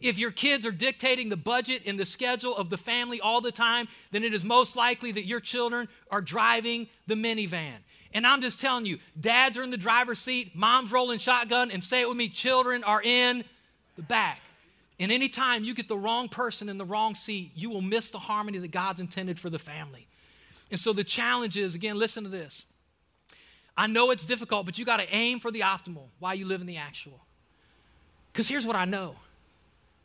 [0.00, 3.50] If your kids are dictating the budget and the schedule of the family all the
[3.50, 7.78] time, then it is most likely that your children are driving the minivan.
[8.14, 11.82] And I'm just telling you, dads are in the driver's seat, mom's rolling shotgun, and
[11.82, 13.44] say it with me, children are in
[13.96, 14.40] the back.
[15.00, 18.18] And anytime you get the wrong person in the wrong seat, you will miss the
[18.18, 20.07] harmony that God's intended for the family.
[20.70, 22.66] And so the challenge is again, listen to this.
[23.76, 26.60] I know it's difficult, but you got to aim for the optimal while you live
[26.60, 27.20] in the actual.
[28.32, 29.14] Because here's what I know.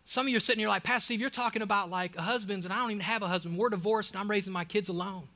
[0.06, 2.74] Some of you are sitting here like, Pastor Steve, you're talking about like husbands, and
[2.74, 3.58] I don't even have a husband.
[3.58, 5.28] We're divorced, and I'm raising my kids alone.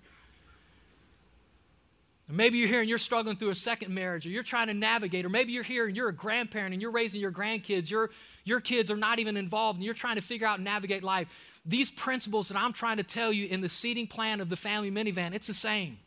[2.30, 5.26] Maybe you're here and you're struggling through a second marriage, or you're trying to navigate,
[5.26, 7.90] or maybe you're here and you're a grandparent and you're raising your grandkids.
[7.90, 8.10] Your,
[8.44, 11.30] your kids are not even involved, and you're trying to figure out and navigate life.
[11.68, 14.90] These principles that I'm trying to tell you in the seating plan of the family
[14.90, 15.98] minivan, it's the same.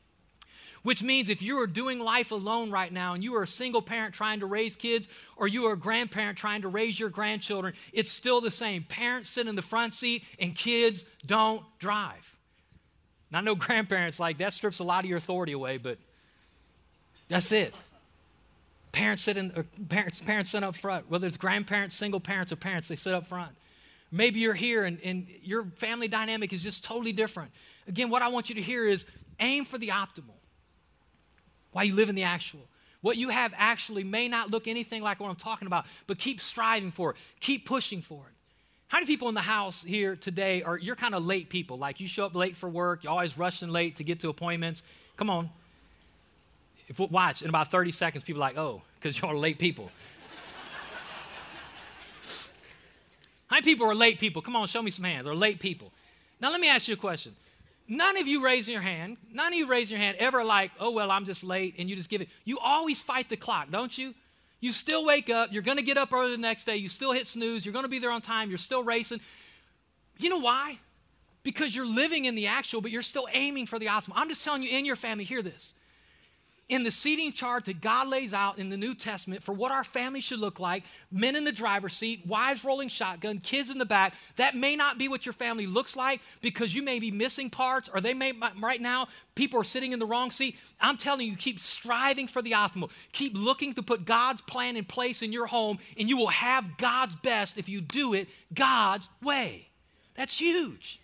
[0.83, 3.83] Which means if you are doing life alone right now and you are a single
[3.83, 7.75] parent trying to raise kids or you are a grandparent trying to raise your grandchildren,
[7.93, 8.85] it's still the same.
[8.85, 12.39] Parents sit in the front seat and kids don't drive.
[13.31, 15.99] Now, I know grandparents like that strips a lot of your authority away, but
[17.29, 17.75] that's it.
[18.93, 19.53] Parents sit in,
[19.91, 23.27] parents, parents sit up front, whether it's grandparents, single parents, or parents, they sit up
[23.27, 23.53] front.
[24.13, 27.51] Maybe you're here and, and your family dynamic is just totally different.
[27.87, 29.07] Again, what I want you to hear is
[29.39, 30.35] aim for the optimal
[31.73, 32.61] while you live in the actual.
[33.03, 36.41] What you have actually may not look anything like what I'm talking about, but keep
[36.41, 38.35] striving for it, keep pushing for it.
[38.89, 41.79] How many people in the house here today are you're kind of late people?
[41.79, 44.83] Like you show up late for work, you're always rushing late to get to appointments.
[45.17, 45.49] Come on.
[46.89, 49.93] If watch in about 30 seconds, people are like, oh, because you're late people.
[53.51, 54.43] How many people are late people?
[54.43, 55.27] Come on, show me some hands.
[55.27, 55.91] Are late people.
[56.41, 57.35] Now let me ask you a question.
[57.89, 60.93] None of you raising your hand, none of you raising your hand ever like, oh,
[60.93, 62.29] well, I'm just late, and you just give it.
[62.45, 64.15] You always fight the clock, don't you?
[64.61, 67.27] You still wake up, you're to get up early the next day, you still hit
[67.27, 69.21] snooze, you're to be there on time, you're still racing.
[70.19, 70.79] You know why?
[71.43, 74.13] Because you're living in the actual, but you're still aiming for the optimal.
[74.15, 75.75] I'm just telling you, in your family, hear this
[76.71, 79.83] in the seating chart that God lays out in the New Testament for what our
[79.83, 83.85] family should look like men in the driver's seat, wives rolling shotgun, kids in the
[83.85, 87.51] back that may not be what your family looks like because you may be missing
[87.51, 90.57] parts or they may, right now, people are sitting in the wrong seat.
[90.81, 92.93] I'm telling you, keep striving for the optimal.
[93.11, 96.79] Keep looking to put God's plan in place in your home, and you will have
[96.79, 99.67] God's best if you do it God's way.
[100.15, 101.01] That's huge.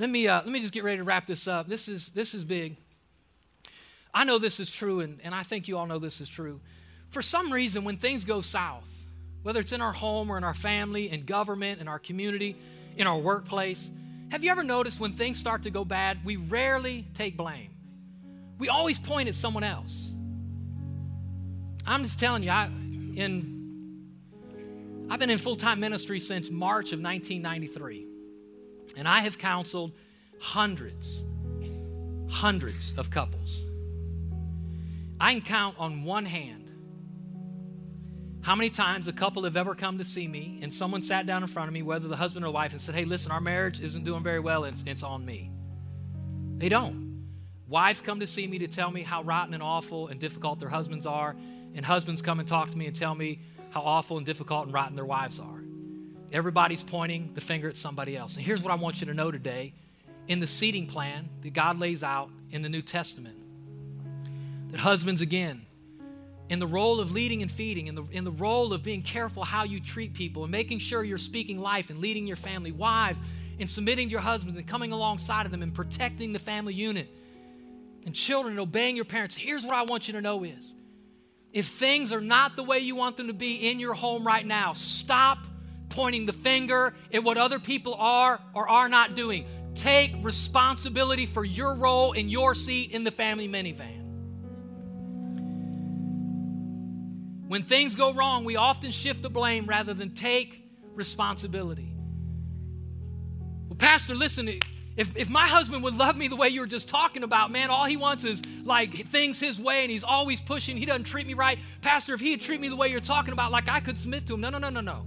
[0.00, 1.68] Let me, uh, let me just get ready to wrap this up.
[1.68, 2.78] This is, this is big.
[4.14, 6.58] I know this is true, and, and I think you all know this is true.
[7.10, 8.90] For some reason, when things go south,
[9.42, 12.56] whether it's in our home or in our family, in government, in our community,
[12.96, 13.90] in our workplace,
[14.30, 17.68] have you ever noticed when things start to go bad, we rarely take blame?
[18.58, 20.14] We always point at someone else.
[21.86, 22.68] I'm just telling you, I,
[23.16, 24.06] in,
[25.10, 28.09] I've been in full time ministry since March of 1993.
[28.96, 29.92] And I have counseled
[30.40, 31.24] hundreds,
[32.28, 33.62] hundreds of couples.
[35.20, 36.70] I can count on one hand
[38.42, 41.42] how many times a couple have ever come to see me and someone sat down
[41.42, 43.80] in front of me, whether the husband or wife, and said, Hey, listen, our marriage
[43.80, 45.50] isn't doing very well, it's, it's on me.
[46.56, 47.10] They don't.
[47.68, 50.68] Wives come to see me to tell me how rotten and awful and difficult their
[50.68, 51.36] husbands are,
[51.74, 54.74] and husbands come and talk to me and tell me how awful and difficult and
[54.74, 55.59] rotten their wives are.
[56.32, 58.36] Everybody's pointing the finger at somebody else.
[58.36, 59.74] And here's what I want you to know today
[60.28, 63.36] in the seating plan that God lays out in the New Testament
[64.70, 65.66] that husbands, again,
[66.48, 69.44] in the role of leading and feeding, in the, in the role of being careful
[69.44, 73.20] how you treat people and making sure you're speaking life and leading your family, wives,
[73.58, 77.08] and submitting to your husbands and coming alongside of them and protecting the family unit,
[78.06, 79.36] and children and obeying your parents.
[79.36, 80.74] Here's what I want you to know is
[81.52, 84.46] if things are not the way you want them to be in your home right
[84.46, 85.38] now, stop
[85.90, 89.44] pointing the finger at what other people are or are not doing.
[89.74, 94.00] Take responsibility for your role in your seat in the family minivan.
[97.46, 101.92] When things go wrong, we often shift the blame rather than take responsibility.
[103.68, 104.48] Well, Pastor, listen,
[104.96, 107.70] if, if my husband would love me the way you were just talking about, man,
[107.70, 111.26] all he wants is like things his way and he's always pushing, he doesn't treat
[111.26, 111.58] me right.
[111.80, 114.34] Pastor, if he'd treat me the way you're talking about, like I could submit to
[114.34, 114.40] him.
[114.40, 115.06] No, no, no, no, no.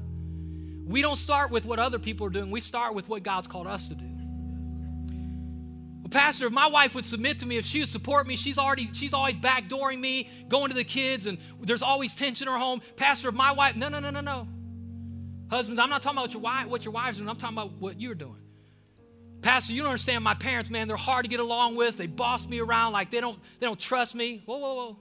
[0.86, 3.68] We don't start with what other people are doing, we start with what God's called
[3.68, 4.06] us to do.
[6.02, 8.58] Well, Pastor, if my wife would submit to me, if she would support me, she's
[8.58, 12.60] already she's always backdooring me, going to the kids, and there's always tension in her
[12.60, 12.82] home.
[12.98, 14.48] Pastor, if my wife, no, no, no, no, no.
[15.50, 17.74] Husbands, I'm not talking about your wife, what your wives are doing, I'm talking about
[17.80, 18.40] what you're doing.
[19.42, 20.88] Pastor, you don't understand my parents, man.
[20.88, 21.98] They're hard to get along with.
[21.98, 24.42] They boss me around like they don't, they don't trust me.
[24.46, 25.00] Whoa, whoa, whoa.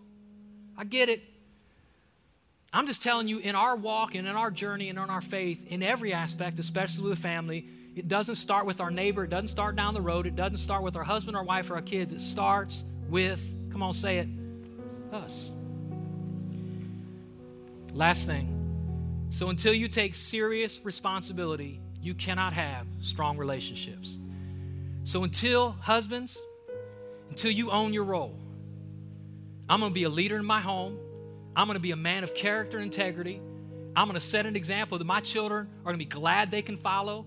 [0.76, 1.22] I get it.
[2.72, 5.70] I'm just telling you, in our walk and in our journey and in our faith,
[5.70, 9.24] in every aspect, especially with family, it doesn't start with our neighbor.
[9.24, 10.26] It doesn't start down the road.
[10.26, 12.12] It doesn't start with our husband, our wife, or our kids.
[12.12, 14.28] It starts with, come on, say it,
[15.12, 15.50] us.
[17.92, 19.28] Last thing.
[19.28, 24.16] So until you take serious responsibility, you cannot have strong relationships.
[25.04, 26.40] So until husbands,
[27.28, 28.38] until you own your role,
[29.68, 30.98] I'm going to be a leader in my home.
[31.54, 33.40] I'm going to be a man of character and integrity.
[33.94, 36.62] I'm going to set an example that my children are going to be glad they
[36.62, 37.26] can follow.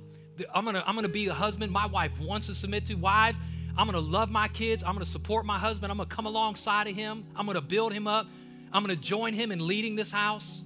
[0.53, 2.95] I'm going to, I'm going to be the husband my wife wants to submit to.
[2.95, 3.39] Wives,
[3.77, 4.83] I'm going to love my kids.
[4.83, 5.91] I'm going to support my husband.
[5.91, 7.25] I'm going to come alongside of him.
[7.35, 8.27] I'm going to build him up.
[8.73, 10.61] I'm going to join him in leading this house.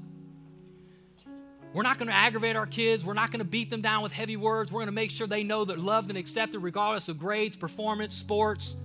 [1.74, 3.06] We're not going to aggravate our kids.
[3.06, 4.72] We're not going to beat them down with heavy words.
[4.72, 8.16] We're going to make sure they know they're loved and accepted regardless of grades, performance,
[8.16, 8.76] sports.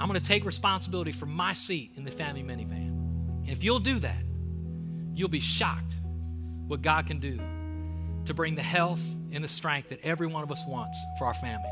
[0.00, 2.88] I'm going to take responsibility for my seat in the family minivan.
[3.42, 4.22] And if you'll do that,
[5.14, 5.94] you'll be shocked
[6.66, 7.38] what God can do
[8.24, 11.34] to bring the health and the strength that every one of us wants for our
[11.34, 11.68] family.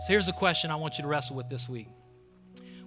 [0.00, 1.88] So here's a question I want you to wrestle with this week.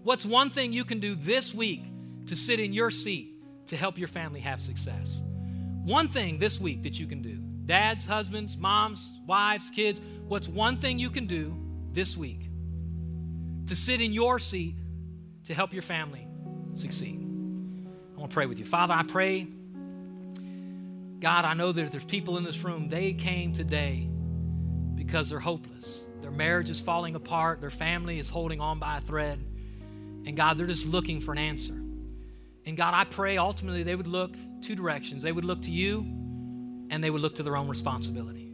[0.04, 1.82] What's one thing you can do this week
[2.28, 3.34] to sit in your seat
[3.68, 5.24] to help your family have success?
[5.84, 7.40] One thing this week that you can do.
[7.66, 11.56] Dads, husbands, moms, wives, kids, what's one thing you can do
[11.94, 12.51] this week
[13.72, 14.76] to sit in your seat
[15.46, 16.28] to help your family
[16.76, 17.22] succeed.
[18.14, 18.66] I want to pray with you.
[18.66, 19.48] Father, I pray,
[21.22, 24.10] God, I know that there's people in this room, they came today
[24.94, 26.06] because they're hopeless.
[26.20, 29.40] Their marriage is falling apart, their family is holding on by a thread.
[30.26, 31.82] And God, they're just looking for an answer.
[32.66, 35.24] And God, I pray ultimately they would look two directions.
[35.24, 36.02] They would look to you
[36.90, 38.52] and they would look to their own responsibility.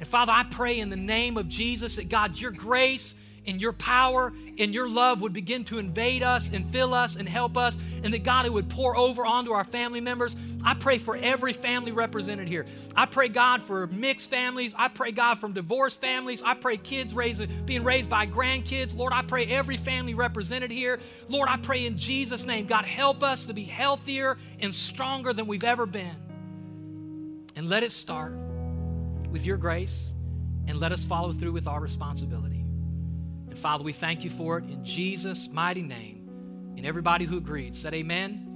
[0.00, 3.14] And Father, I pray in the name of Jesus that God, your grace
[3.48, 7.28] and your power and your love would begin to invade us and fill us and
[7.28, 10.36] help us, and that God, it would pour over onto our family members.
[10.62, 12.66] I pray for every family represented here.
[12.94, 14.74] I pray, God, for mixed families.
[14.76, 16.42] I pray, God, from divorced families.
[16.42, 18.94] I pray kids raised, being raised by grandkids.
[18.94, 21.00] Lord, I pray every family represented here.
[21.28, 25.46] Lord, I pray in Jesus' name, God, help us to be healthier and stronger than
[25.46, 26.16] we've ever been.
[27.56, 28.34] And let it start
[29.30, 30.12] with your grace
[30.66, 32.57] and let us follow through with our responsibility.
[33.58, 36.74] And Father, we thank you for it in Jesus' mighty name.
[36.76, 38.47] And everybody who agreed said, Amen